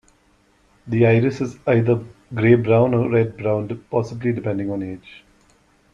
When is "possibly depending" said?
3.91-4.71